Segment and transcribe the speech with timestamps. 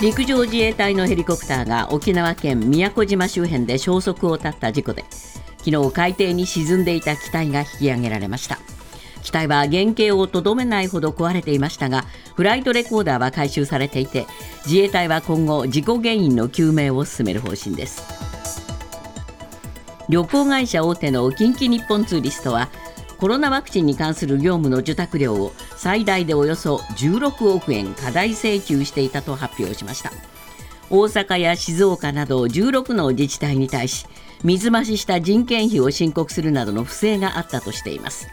[0.00, 5.04] 陸上自衛隊のヘリコプターが沖縄県宮古島周辺で消息を絶った事故で
[5.58, 8.58] 昨日海底に沈んでいた機体が引き上げられました。
[9.22, 14.26] 機体は原形をとどめないほど壊れていましたがフライトレコーダーは回収されていて
[14.64, 18.02] 自衛隊は今後事故原因の究明を進める方針です。
[20.08, 22.70] 旅行会社大手の近畿日本ツーリストは
[23.20, 30.10] コロナワクチンに関する業務の受託料を最大でおよそ16億円過大請求していたと発表しました。
[30.88, 34.06] 大阪や静岡など16の自治体に対し
[34.42, 38.28] 水増しした人件費を申告するなどの不正があったとしています。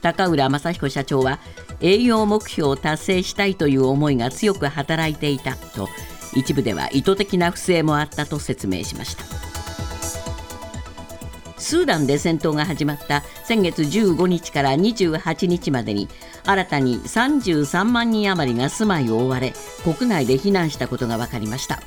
[0.00, 1.40] 高浦正彦社長は
[1.80, 5.88] 営業目標を達成したいという思いが強く働いていたと
[6.36, 9.49] 一部では意図的な不正もあったと説明しました。
[11.60, 16.08] スーダンで戦闘が始まった先月15日から28日までに
[16.44, 19.52] 新たに33万人余りが住まいを追われ
[19.84, 21.80] 国内で避難したことが分かりました。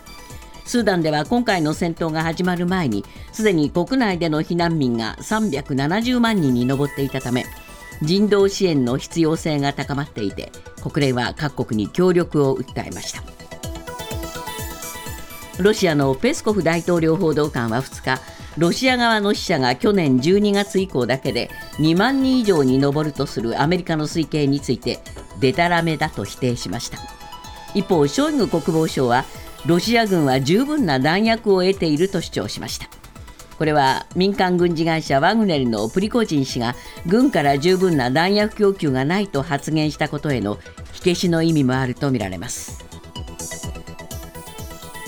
[0.65, 7.45] スーダンでは今回の戦闘が始まる前にすでに国内での避難民が370万人に上っていたため
[8.01, 13.42] 人道支援の必要性が高まっていて国連は各国に協力を訴えました。
[15.59, 18.21] ロシアのペスコフ大統領報道官は2日
[18.57, 24.99] ロシア側の死者が去年12月以降だけで2万人以上に上るとするアメリカの推計について
[25.39, 26.97] デタラメだと否定しました。
[27.73, 29.25] 一方ショイグ国防相は
[29.65, 32.87] ロシア軍は十分な弾薬を得ていると主張しました。
[33.57, 40.57] これは民間軍事会社ワグネルのプリコジン氏が軍から十分な弾薬供給がないと発言したことへの
[40.91, 42.92] 火消しの意味もあるとみられます。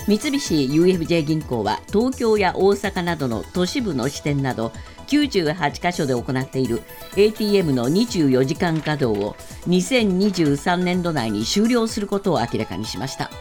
[0.07, 4.71] 三菱 UFJ 銀行は東京や大阪などの都市部の支店など
[5.07, 6.83] 98カ所で行っている
[7.15, 9.35] ATM の24時間稼働を
[9.67, 13.31] 2023年度内に終了することを明らかにしました。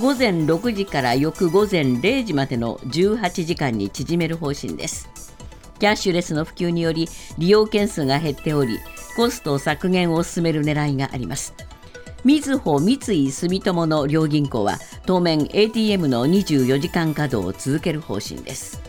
[0.00, 5.08] 午前6時から翌午前0時までの18時間に縮める方針です。
[5.78, 7.08] キャッシュレスの普及により
[7.38, 8.80] 利用件数が減っており
[9.16, 11.54] コスト削減を進める狙いがあります。
[12.24, 18.80] みずほ三井住友の両銀行は当面 ATM の24時間稼働を続ける方針です。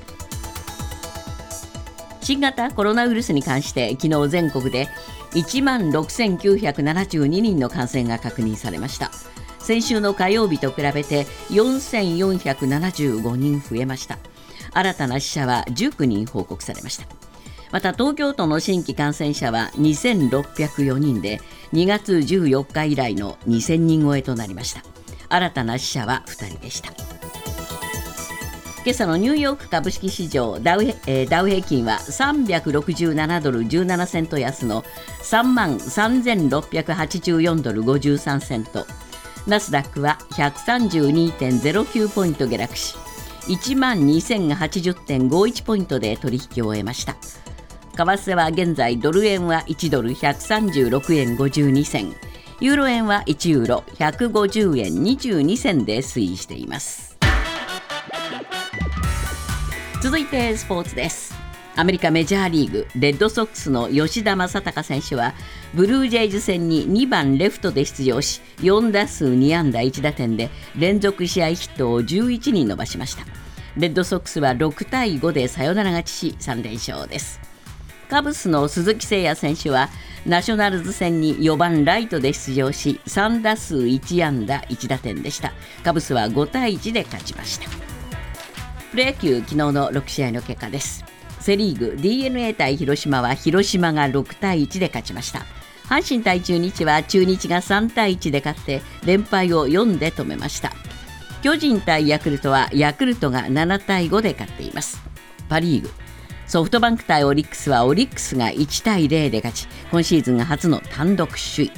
[2.22, 4.88] 新型コロナウイルスに関して昨日全国で
[5.34, 9.12] 1万6972人の感染が確認されました。
[9.59, 14.18] 先週の火曜日と比べて4475人増えました。
[14.74, 17.06] 新たな死者は19人報告されました。
[17.72, 21.42] また東京都の新規感染者は2604人で
[21.74, 24.94] 2月14日以来の2000人超えとなりました。
[25.30, 26.91] 新たな死者は2人でした。
[28.86, 34.84] 今朝のニューヨーク株式市場ダウ,、えー、ダウ平均は367ドル17セント安の
[35.24, 38.85] 3万3684ドル53セント。
[39.47, 42.96] ナスダックは132.09ポイント下落し
[43.47, 47.16] 1万2080.51ポイントで取引を終えました。
[47.96, 52.14] 為替は現在ドル円は1ドル136円52銭。
[52.61, 57.17] ユーロ円は1ユーロ150円22銭で推移しています。
[60.01, 61.35] 続いてスポーツです。
[61.75, 65.33] アメリカメジャーリーグレッドソックスの吉田正尚選手は
[65.73, 73.25] ブルージェイズ戦に2番レフトで出場し4打数2安打1打点で連続試合ヒットを11に伸ばしました。
[73.75, 77.54] レッドソックスは6対5でサヨナラ勝ちし3連勝です。
[78.09, 79.89] カブスの鈴木誠也選手は
[80.25, 85.53] ナショナルズ戦に4番ライトで出場し3打数1安打1打点でした。
[85.83, 87.69] カブスは5対1で勝ちました。
[88.91, 91.03] プロ野球昨日の6試合の結果です。
[91.39, 95.45] セ・リーグ d n a 対広島は広島が6対1で勝ちました。
[95.87, 100.72] 阪神対中日は中日が3対1で勝って連敗を4で止めました。
[101.43, 104.99] 巨人対ヤクルトはヤクルトが7対5で勝っています。
[105.47, 106.04] パ・リーグ。
[106.47, 111.72] ソフトバンク対オリックスはオリックスが1対0で勝ち今シーズン初の単独首位。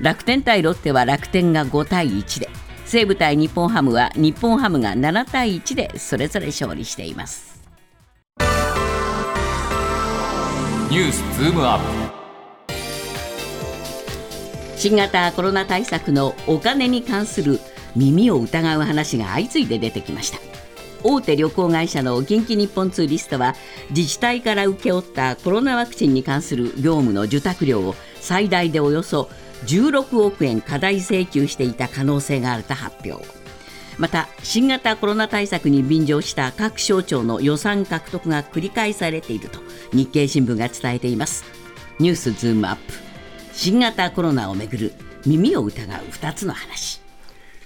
[0.00, 2.48] 楽天対ロッテは楽天が5対1で。
[2.84, 7.60] 西武対日本ハムは日本ハムが7対1でそれぞれ勝利しています。
[10.88, 11.78] ニュースズームアッ
[12.10, 12.26] プ。
[14.76, 17.58] 新型コロナ対策のお金に関する
[17.96, 20.55] 耳を疑う話が相次いで出てきました
[21.08, 23.54] 大手旅行会社の近畿日本ツーリストは
[23.90, 29.30] 自治体から請け負ったコロナワクチンに関する業務の受託料を最大でおよそ
[29.66, 33.24] 16億円過大請求していた可能性があると発表。
[33.98, 39.60] また新型コロナ対策に便乗した各省庁の予算獲得が繰り返されていると
[39.92, 41.44] 日経新聞が伝えています。
[42.00, 42.82] ニュースズームアップ。
[43.52, 44.92] 新型コロナをめぐる
[45.24, 47.00] 耳を疑う2つの話。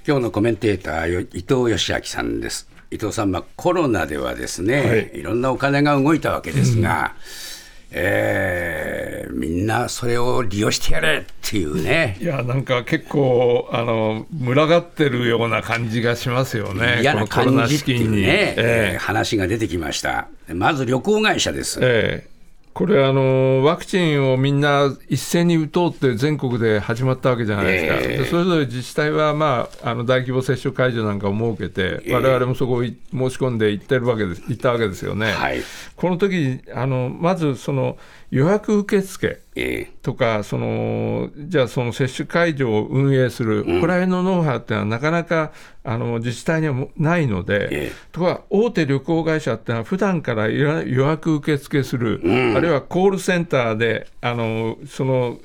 [0.06, 2.69] 今日のコメンテーター伊藤義明さんです。
[2.90, 5.10] 伊藤さん、まあ、コロナではですね、はい。
[5.20, 7.14] い、ろんなお金が動いたわけですが、
[7.92, 12.18] えーみんなそれを利用してやれっていうね。
[12.20, 18.22] いやなんか結構あの群がってるような感じがしますよね、嫌なこのコロナ感じっていう資金に。
[18.22, 18.98] ね、ええ。
[18.98, 20.28] 話が出てきました。
[20.52, 22.39] まず旅行会社です、ええ
[22.72, 28.18] これあの、ワクチンをみんな一斉に打とうって全国で始まったわけじゃないですか、ええ。
[28.18, 35.32] でそれぞれ自治体は、まあ、あの大規模接種会場なんかを設けて、われわれもそこをい申し込んで行ってるわけです行ったわけですよね。
[35.32, 35.60] はい。
[35.96, 37.98] この時あのまずその
[38.30, 39.40] 予約受付え
[40.02, 45.52] とかその、じゃあその接種会場を運営する、ここら辺のノウハウっていうのは、なかなか
[45.82, 47.92] あの自治体にはもないので、ええ。
[48.12, 52.20] とか大手旅行会社っていうのは、普段から予予約受付する、
[52.56, 55.38] あるいはコールセンターであのその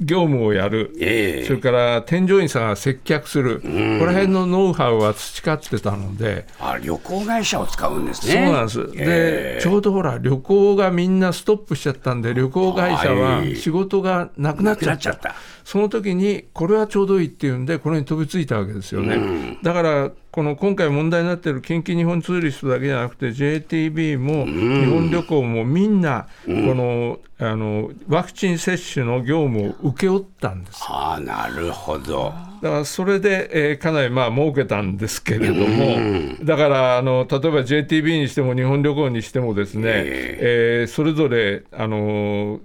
[0.00, 1.46] 業務をやる、ええ。
[1.46, 3.68] それから添乗員さんが接客する、こ
[4.00, 6.46] こら辺のノウハウは培ってたので。
[6.60, 13.56] あ旅行会社を使うんですそうねなんです、えでちょうどほら、旅行がみんなストップしちゃったんで、旅行会社ははい。
[13.56, 15.34] 仕事がなくなっちゃった、なくなっちゃった。
[15.64, 19.58] その時に、これはちょうどいいっていうんで、これに飛びついたわけですよね。
[19.62, 30.84] だからこの今回問題になっている近畿日本ツーリストだけじゃなくて、JTB も日本旅行もみんな、このあのワクチン接種の業務を請け負ったんです。
[30.88, 32.34] ああなるほど。
[32.62, 35.96] だからそれで、えーかなりまあ儲けたんですけれども、
[36.44, 42.60] だからあの例えば JTB にしても日本旅行にしてもですね、えーそれぞれあの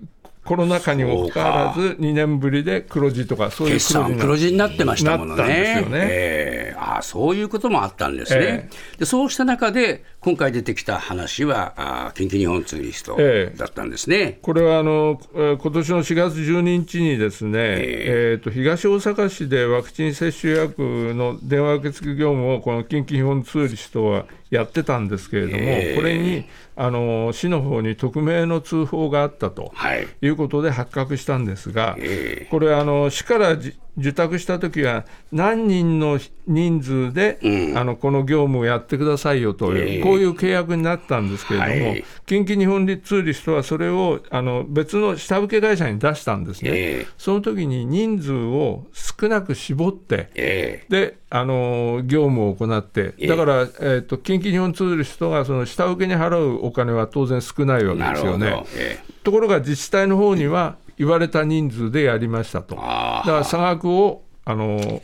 [0.45, 5.81] コロナ禍にもかかわらず2年ぶりで黒字とかそういう決黒字にな算黒字になってましたものね。
[5.81, 5.99] よね。
[6.09, 6.77] ええ。
[6.77, 8.69] ああそういうこともあったんですね、え。
[8.99, 13.57] でそうした中で今回出てきた話は近畿日本ツーリストええ。
[13.57, 20.79] だったんですね、これはあのえー今年の4月12日にですね、えーと東大阪市でワクチン接種予約
[21.13, 25.95] の電話受付業務をこの近畿日本ツーリストはやってたんですけれども、ええ。
[25.95, 29.71] これにあの市の方に匿名の通報があったと。
[29.73, 30.07] はい。
[30.21, 32.47] いうことで発覚したんですが、え。
[32.49, 37.39] これあの、市からじ受託したときは、何人の人数で、
[37.75, 40.01] あのこの業務をやってくださいよという、ええ。
[40.01, 42.05] こういう契約になったんですけれども、はい。
[42.25, 47.07] 近畿日本ツーリストはそれをあの別の下請け会社に出したんですね、ええ。
[47.17, 53.27] その時に人数を少なく絞って、えであの業務を行って、ええ。
[53.27, 58.63] だから、えー、と近畿日本ツーリストがその下請けに払うお金は当然少ないわえけですよね。
[58.75, 58.99] え。
[59.23, 62.75] ところが自治体の方には言われた人数でやりましたと。
[62.75, 65.01] だから差額をあの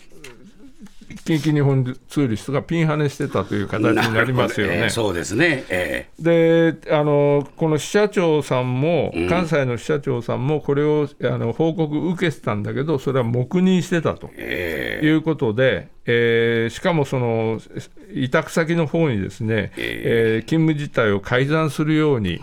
[1.25, 4.74] 近畿日本ツーリストがピンハネしてたというえ形になりますよね。
[4.74, 4.89] ええ。
[4.89, 15.06] そうですね、えであのこの支社長さんも、関西の支社長さんも、これをあの報告受けてたんだけど、それは黙認してたとええ。
[15.06, 17.59] いうことで、えーしかもその
[18.13, 20.50] 委託先の方にですね、えー。
[20.50, 22.39] 勤務実態を改ざんするように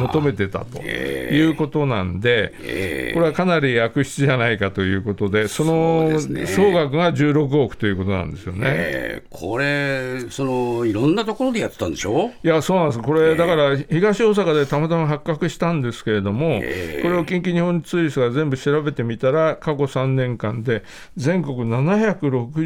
[0.00, 8.62] 求めてたということなんで、ええこれはかなり悪質じゃないかということで、その総額が16億ということなんですよね。
[8.66, 12.32] ええこれそのいろんなところでやってたんでしょ？
[12.42, 20.82] いや、そうなんです、これ、だから東大阪でたまたま発覚したんですけれども、ええこれを近畿日本ツーリストが全部調べてみたら、過去3年間で
[21.16, 21.64] 全国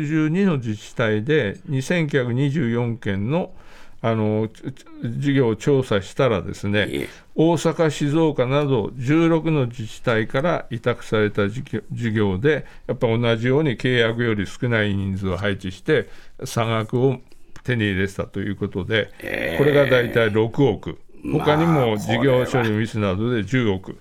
[0.03, 3.53] 762の自治体で2924件の
[4.01, 4.49] あの
[5.03, 7.09] 事業を調査したらですね、ええ。
[7.35, 16.09] 大阪、静岡など16の自治体から委託された事業事業で、やっぱ同じように契約より少ない人数を配置して、
[16.45, 17.19] 差額を
[17.65, 19.11] 手に入れてたということで、
[19.59, 20.99] これが大体6億、
[21.33, 23.99] 他にも事業処理ミスなどで10億。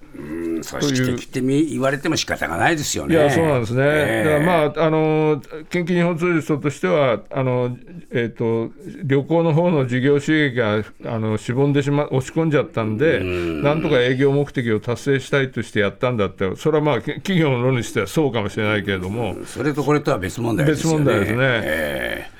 [0.57, 3.15] うん組織的ってみ言われても仕方がないですよね。
[3.15, 3.83] いや、そうなんですね。
[3.83, 7.77] ええだからまあ、あの、近畿日本ツーリストとしては、あの、
[8.11, 8.71] えっ、と、
[9.03, 21.05] 旅行の方の事業収益が、あの、しぼんでしま、押し込んじゃったんで、なんとか営業目的を達成したいとしてやったんだって、それはまあ、き企業の論にしてはそうかもしれないけれども、それとこれとは別問題ですよね。
[21.05, 22.36] 別問題ですねええ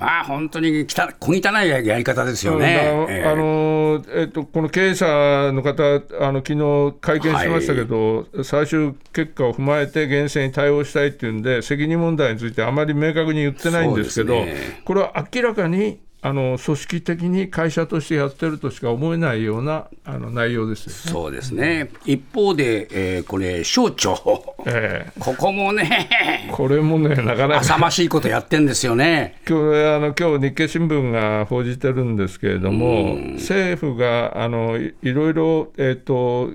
[0.00, 3.24] まあ本当にきた小汚いやり方ですよだね。
[3.24, 14.82] あのえっと、この経営者の方、あの昨日会見しましたけど、最終結果を踏まえて厳正に対応したいっていうんで、責任問題についてあまり明確に言ってないんですけど、ね。
[14.84, 20.92] これは明らかにあの組織的に会社としてやってるとしか思えないようなあの内容ですよ。
[21.12, 21.90] そうですね。
[22.04, 26.08] 一方で、えーこれ省庁えここもね
[26.48, 29.40] えこれもね、なかなか浅ましいことやってんですよね。
[29.48, 36.50] 今日あの今日日経新聞が報じてるんですけれども、政府があのいいろいろ、えー、と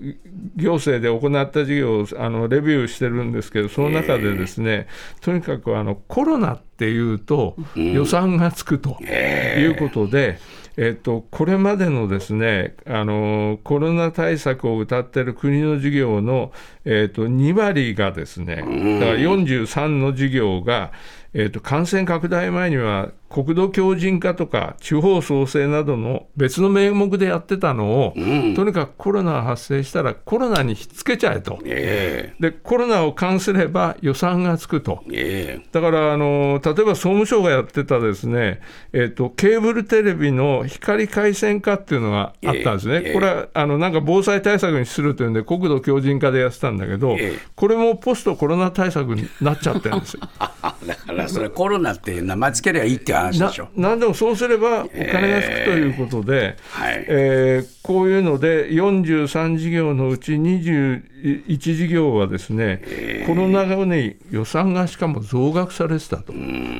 [0.56, 4.88] 行政で行った事業をあのレビューしてるんですけど、その中でですね、
[5.22, 10.40] とにかくあのコロナっっていうと、予算がつくということで、
[10.76, 16.52] えっと、これまでのですねあのコロナ対策を謳っている国の事業の、
[16.84, 18.74] えっと、2割がですね、だから
[19.18, 20.92] 43の事業が、
[21.38, 28.14] えっと、感染拡大前には国土強靭化とか地方創生などの別の名目でやってたのを、
[28.56, 35.04] とにかくコロナが発生したらコロナにひっつけちゃえと、えでコロナを関すれば予算がつくと。
[35.12, 35.68] ええ。
[35.74, 38.62] だからあの例えば総務省がやってたですね、
[38.94, 43.14] えっとケーブルテレビの光回線化っていうのがあったんですね、ええ。
[43.14, 47.40] これはあのなんか防災対策にするというんで、国土強靭化でやってたんだけど、ええ。
[47.56, 50.22] これもポストコロナ対策になっちゃってるんですよ。
[50.40, 53.70] あだからそれコロナって名前つけりゃいいって話でなしょ。
[53.76, 57.06] なんでもそうすればお金がつくということで、はい。
[57.08, 62.82] えーこういうので43事業のうち21事業はですね、
[63.28, 66.34] コロナ後に予算がしかも増額されてたと、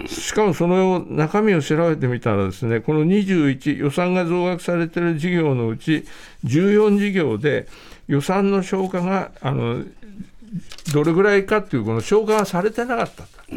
[0.08, 6.06] しかもその中身を調べてみたらですねこの21予算が増額されている事業のうち
[6.44, 7.68] 14事業で
[8.08, 9.84] 予算の消化があの
[10.92, 13.56] どれぐらいかっていうこの消化がされてなかったと。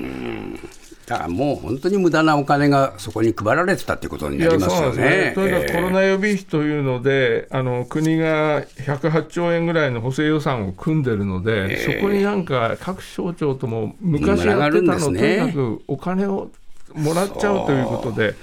[1.09, 5.17] だからもう本当に無駄なお金がそこに配られてたってことになりますよいやそうなんね。
[5.17, 16.51] ですとにかくコロナ予備費というので、あの国が108兆円ぐらいの補正予算を組んでるので、そこになんか各省庁とも昔やってたの、群がるんですとねにかくお金を
[16.93, 18.35] もらっちゃうということで。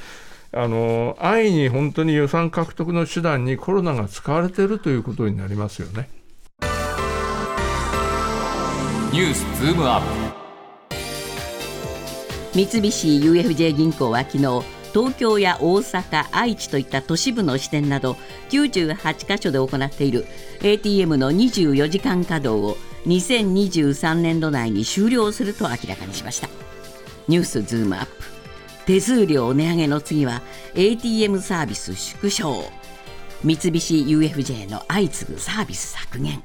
[0.58, 6.08] あの安易に本当に予算獲得の手段にコロナが使われているということになりますよね。
[9.12, 10.25] ニュースズームアップ
[12.56, 18.16] 三菱 UFJ 銀行は昨日東京や大阪愛知といった都市部の支店など
[18.50, 20.26] 98カ所で行っている
[20.64, 26.48] ATM の24時間稼働を2023年度内に終了すると明らかにしました。
[27.28, 28.12] ニュースズームアップ。
[28.86, 30.42] 手数料値上げの次は
[30.76, 32.72] ATM サービス縮小。
[33.44, 36.42] 三菱 UFJ の相次ぐサービス削減。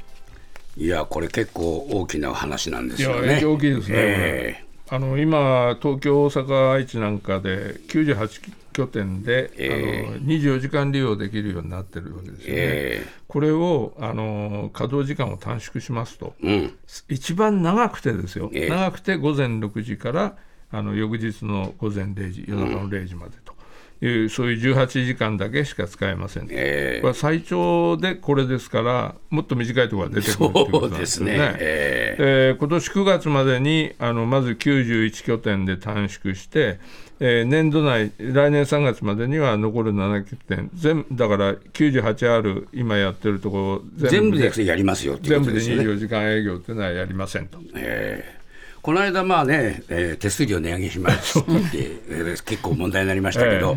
[0.77, 3.45] いやこれ結構大きな話なんですよね。
[3.45, 12.53] 大きいですね、えあの今、東京、大阪、愛知なんかで98拠点で、えあの24時間利用できるようになってるわけですよね。
[12.57, 16.75] えこれをあの稼働時間を短縮しますと、うん。
[17.09, 18.69] 一番長くてですよ、ええ。
[18.69, 20.37] 長くて午前6時から
[20.73, 23.55] あの翌日の午前0時、夜中の0時までと
[24.03, 26.47] いう、そういう18時間だけしか使えません。
[26.51, 31.33] えこれは最長でこれですから、もっと短いところが出てくるということなんでですね。
[31.39, 31.57] ね。
[31.59, 36.79] ええー今年9月までにあのまず91拠点で短縮して、
[37.21, 45.85] えー年度内、来年3月までには残る7拠点、全だから98ある今やってるところえ全部でやりますよ全部でことですよね。
[45.85, 47.59] 24時間営業というのはやりませんと。
[47.75, 48.40] ええ
[48.83, 53.77] この間、まあね、えー手数料値上げしますって言って、 えー結構問題になりましたけど、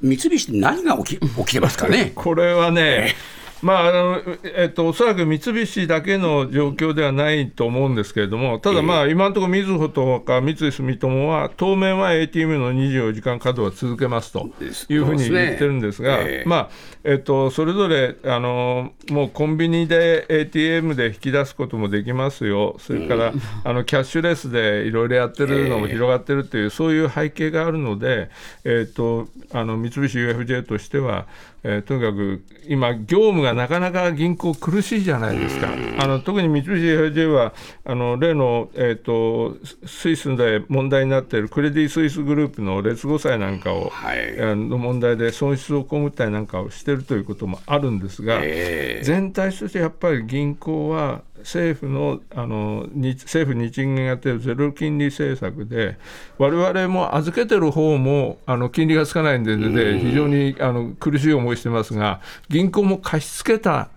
[0.00, 2.12] 三菱って何が起き起きてますかね？
[2.14, 3.14] これはね、
[3.62, 4.22] まああの
[4.56, 14.50] えっと、おそらく三菱だけの状況ではないと思うんですけれども、ただ、まあ今のところ、みずほとか三井住友は、当面は ATM の24時間稼働は続けますと
[14.88, 16.48] いうふうに言ってるんですが、すねええ。
[16.48, 16.70] まあ
[17.04, 23.32] えっと、それぞれあのもうコンビニで ATM で引き出すこともできますよ、それから、
[23.64, 28.28] あのキャッシュレスでいろいろやってるのも広がってるっていう、そういう背景があるので、
[28.64, 31.26] えっと、あの三菱 UFJ としては、
[31.64, 35.68] えーとにかく今、業務がなかなか銀行苦しいじゃないですか。
[35.98, 37.54] あの特に三菱 UFJ は
[37.84, 55.98] あの例の、えー、とスイスで問題になっているクレディ・スイスグループの劣後債なんかを、はいの問題で損失を被ったりなんかをしているということもあるんですが、えー全体としてやっぱり銀行は政府のあの日政府・日銀がやっているゼロ金利政策で、
[56.38, 63.90] 我々も預けてる方もあの金利がつかないんで、で非常にあの苦しい思いしてますが、銀行も貸し付けた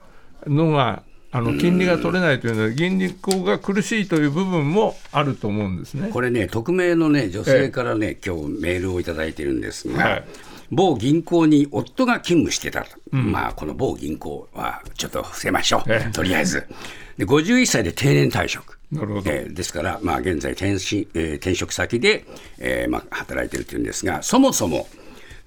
[0.45, 6.09] のが、あの金利が取れないというので、銀行が苦しいという部分もあると思うんですね。
[6.11, 10.23] これね、匿名のね、女性からね、今日メールをいただいてるんですが、はい
[10.75, 16.67] 某銀行に夫が勤務してたと、まあ、この某銀行はちょっと伏せましょええう、とりあえず。
[17.17, 18.77] で51歳で定年退職。
[18.91, 22.25] なるほどえーですから、まあ、現在転身、えー転職先で、
[22.59, 24.87] えーまあ、働いてるっていうんですが、そもそも、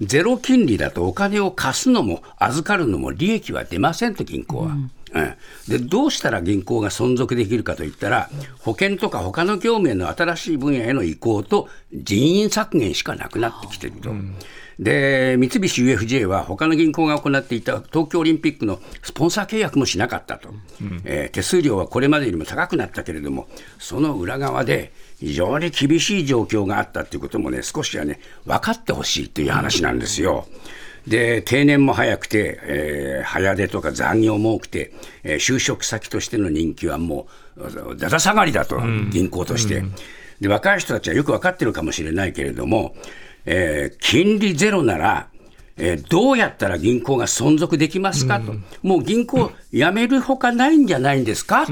[0.00, 4.66] ゼロ金利だとお金を貸すのも預かるのも利益は出ませんと、銀行は。
[4.66, 4.90] うん
[5.68, 14.11] でどうしたら銀行が存続できるかといったら、保険とか他の業務への新しい分野への移行と人員削減しかなくなってきていると。
[14.78, 20.50] で三菱 UFJ は他の銀行が行っていた東京オリンピックのスポンサー契約もしなかったと、
[21.04, 30.47] えー手数料はこれまでよりも高くなったけれども、その裏側で非常に厳しい状況があったということもね、少しはね、分かってほしいという話なんですよ。
[31.06, 34.92] で定年も早くて、えー早出とか残業も多くて、
[35.25, 38.80] えー就職先としての人気はもうだだ下がりだと、
[39.11, 39.82] 銀行として、
[40.40, 40.47] で。
[40.49, 42.94] 若い人たちはよく分かってるかもしれないけれども、
[43.50, 45.28] えー金利ゼロなら、
[45.78, 48.52] えーどうやったら銀行が存続できますかと、
[48.83, 51.67] もう銀行辞めるほかないんじゃないんですか、っ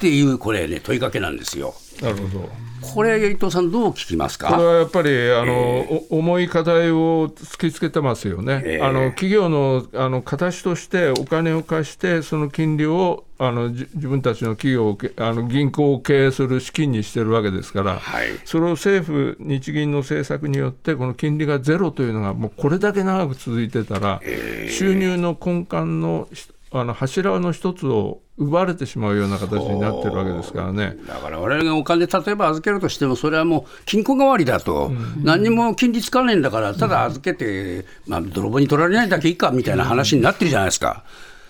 [0.00, 1.74] ていう、これね、問いかけなんですよ。
[2.02, 2.66] なるほど。
[2.82, 4.48] これ、伊藤さん、どう聞きますか？
[4.48, 8.82] これはやっぱりあの、お重い課題を突きつけてますよね、ええ。
[8.82, 18.28] あの企業のあの形としてお金を貸して、その金利をあのじ自分たちの企業をけあの銀行を経営する資金にしてるわけですから、はい。
[18.44, 24.20] それを政府、日銀の政策によって、この金利がゼロというのが、もうこれだけ長く続いてたら、
[24.68, 30.96] 収入の根幹のしあの柱の一つを奪われてしまうような形になってるわけですからね。
[31.06, 41.04] だから我々がお金、例えば預けるとしても、それはもう金庫代わりだと、何にも金利つかないんだから、ただ預けて、まあ、泥棒に取られないだけいいかみたいな話になってるじゃないですか。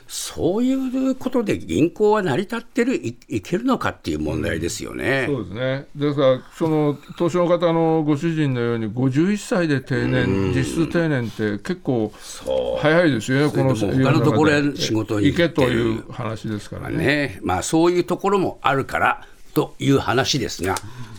[0.08, 5.26] そういうことで銀行は成り立ってるいいけるのかっていう問題ですよね。
[5.28, 5.86] そうですね。
[5.94, 12.12] ですから、その年の方のご主人のように、51歳で定年、実質定年って結構
[12.80, 16.96] 早いですよね、この他のところへ仕事に行行けという話ですからね。
[16.96, 20.74] ねまあ、そういうところもあるからという話ですが、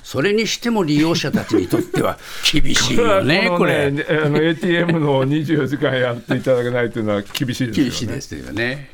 [0.07, 2.17] それにしても利用者たちにとっては
[2.49, 3.91] 厳しいよね、ここれ。
[3.91, 7.83] のねあの ATM の24時間やっていただけないというのは厳しいですよね。
[7.83, 8.91] 厳しいですよね。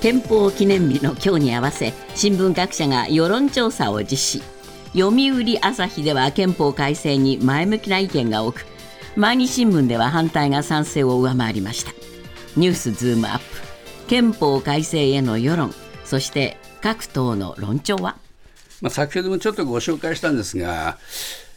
[0.00, 4.42] 憲法記念日の今日に合わせ新聞各社が世論調査を実施
[4.92, 8.66] 読売朝日では憲法改正に前向きな意見が多く
[9.14, 11.92] 毎日新聞では反対が賛成を上回りました
[12.56, 13.44] ニュースズームアップ
[14.08, 15.72] 憲法改正への世論
[16.04, 18.16] そして各党の論調は？
[18.80, 20.98] まあ、先ほどもちょっとご紹介したんですが、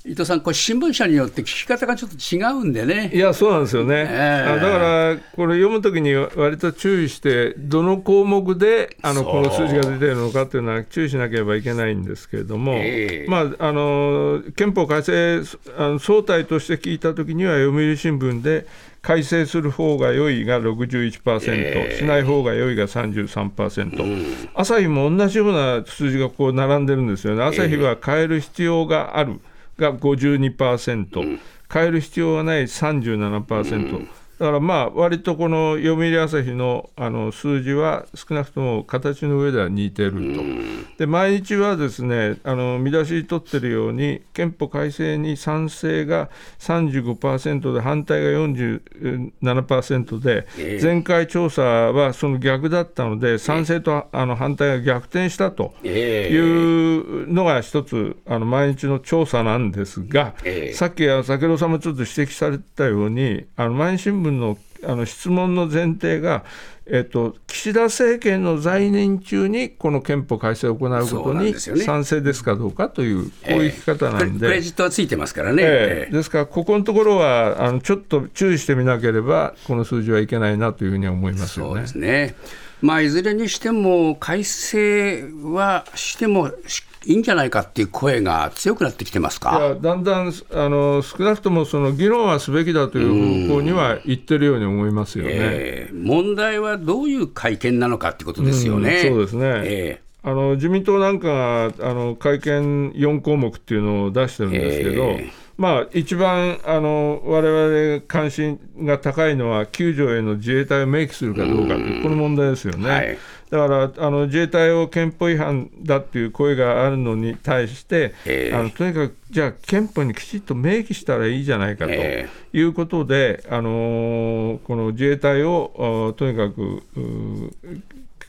[0.05, 3.09] 伊藤さん、これ、新聞社によって聞き方がちょっと違うんでね。
[3.13, 3.95] いや、そうなんですよね。
[3.95, 15.41] ええあだから、これ読むときに割と注意して、どの項目であのこの数字が出てるのかっていうのは注意しなければいけないんですけれども、ええまあ、あの憲法改正
[15.77, 18.67] あの総体として聞いたときには、読売新聞で
[19.01, 27.43] 改正する方が良いが61%、ええしない方が良いが33%、朝日も同じような数字がこう並んでるんですよね。
[27.43, 29.39] 朝日は変える必要がある
[29.77, 31.39] が52%、
[31.71, 34.07] 変える必要がない37%、
[34.43, 46.29] だからまあ割とこの読売朝日のあの数字は少なくとも形の上では似てると、で毎日はですねあの見出しに取ってるように憲法改正に賛成が
[46.59, 50.83] 35%で反対が47%で、ええ。
[50.83, 55.73] 前回調査はその逆だったので賛成とあの反対が逆転したと。
[55.85, 56.33] ええ。
[56.33, 60.73] いうのが一つあの毎日の調査なんですが、ええ。
[60.73, 66.43] さっき先ほどさんもちょっと指摘されてたようにあの毎日新聞のあの質問の前提が、
[66.85, 74.39] えっと、岸田政権の在任中にこの憲法改正を行うことに賛成ですかどうかという、こういう聞き方なんで。
[74.39, 75.63] クレクレジットはついてますからね。
[75.65, 81.87] ええですから、ここのところはあのちょっと注意してみなければ、この数字はいけないなというふうには思いますよねそうで。
[81.87, 82.35] すね。
[82.81, 89.59] まあ、いずれにしても、改正はしてもしいいんじゃないかっていう声が強くなってきてますいか。
[89.59, 95.31] やだんだんあの少なくともその議論はすべきだという方向には言ってるように思いますよね。
[95.33, 99.01] ええ問題はどういう会見なのかってことですよね。
[99.05, 112.89] うんそうですねえあの自民党なんかがあの会見4項目っていうのを出してるんですけど、ええまあ、一番あの我々関心が高いのは、9条への自衛隊を明記するかどうかという、この問題ですよね。
[112.89, 113.17] はい
[113.53, 118.55] だからあの自衛隊を憲法違反だっていう声があるのに対して、ええ。
[118.55, 127.81] あのとにかくじゃあ憲法にきちっと明記したらいいじゃないかとえいうことで、あのーこの自衛隊をあとにかくうー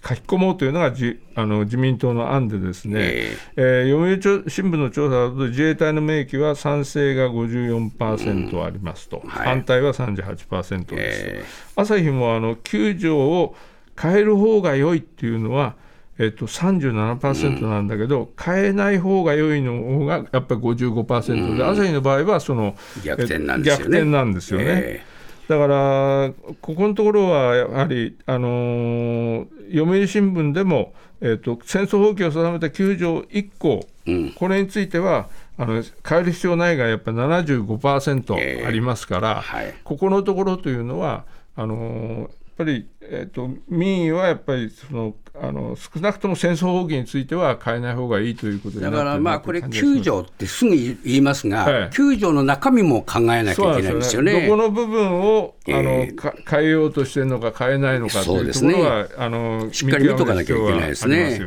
[0.06, 3.62] 書き込もうというのがじあの自民党の案でですね、ええ。
[3.86, 9.46] ー読売新聞の調査だと自衛隊の明記は賛成が54%ありますと、はい。
[9.46, 11.22] 反対は38%です。
[11.24, 11.44] え。
[11.76, 13.56] 朝日もあの9条を
[14.00, 15.74] 変える方が良いっていうのは、
[16.18, 23.94] えっと、37%なんだけど、変えない方が良いの方がやっぱり55%で、朝日の場合はその逆転なんですよね。
[23.96, 24.64] え逆転なんですよね。
[24.68, 25.14] え
[25.48, 34.32] だから、ここのところはやはり、あのー読売新聞でも、えーと、戦争放棄を定めた9条1項、うん。
[34.32, 39.74] これについては、あの変える必要ないがやっぱり75%ありますから、はい。
[39.84, 41.24] ここのところというのは、
[41.56, 50.00] あのーぱり、えー、と民意はやっぱりそのあの少なくとも戦争放棄については変えない方がいいということだからまあこれという感じがします。
[50.00, 51.90] 9条ってすぐ言いますが、はい。
[51.90, 54.46] 9条の中身も考えなきゃいけないんですよね。
[54.46, 61.40] どこの部分をあの、えーか変えようとしてるのか変えないのかというところは、あのしっかり見とかなきゃいけないですね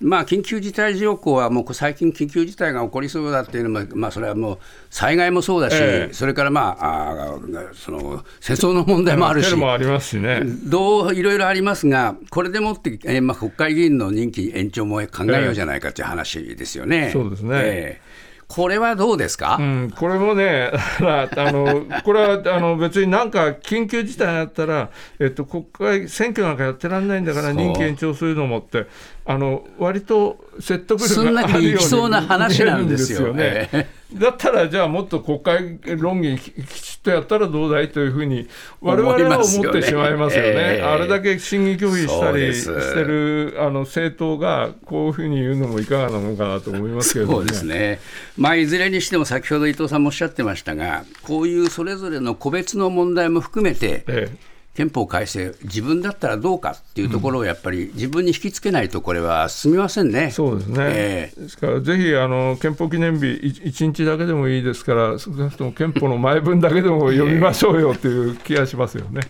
[0.00, 4.58] まあ、緊急事態条項はもう最近、緊急事態が起こりそうだっていうのも、まあ、それはもう
[4.90, 10.42] 災害もそうだし、ええそれから、まあ、あーその戦争の問題もあるしもありますしね。
[10.44, 17.10] どういろいろありますが、これでもって、えーまあ、国会議員の任期延長も考えようじゃないかという話ですよね。
[17.12, 18.07] そうですねええ
[18.48, 28.86] これはどうですか、うん、これもね、あのこれはあの別になんか緊急事態になったら、えっと、国会、選挙なんかやってらんないんだから、任期延長するのもって、
[29.26, 33.34] あの割と説得すんなり力があるようにいきそうな話なんですよ。
[33.34, 33.97] ね。
[34.14, 38.48] だったら、じゃあもっと国会論議ききちっとやったらどうだいというふうに、
[38.80, 40.50] 我々は思ってしまいますよね。
[40.50, 40.82] ええ。
[40.82, 47.48] あれだけ審議拒否したりしてるあの政党が、こういうふうに言うのもいかがなものかなと思いますけれどもね。
[47.48, 48.00] そうですね、
[48.38, 54.47] まあ、いずれにしても先ほど伊藤さんもおっしゃってましたが、こういうそれぞれの個別の問題も含めて、ええ
[54.78, 60.30] 憲法改正、自分だったらどうかっていうところをやっぱり自分に引きつけないと、これは進みませんね。
[60.30, 69.22] そうですね、えですからぜひあの憲法記念日1日だけでもいいですから、少なくとも憲法の前文だけでも読みましょうよという気がしますよね。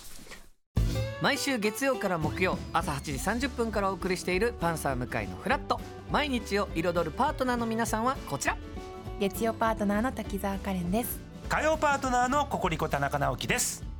[1.22, 3.00] 毎週月曜から木曜朝8
[3.38, 5.80] 時30分からお送りしている「パンサー向井のフラット」
[6.12, 8.58] 毎日を彩るパートナーの皆さんはこちら。
[9.18, 11.28] 月曜パートナーの滝沢カレンです。
[11.48, 13.87] 火曜パートナーのココリコ田中直樹です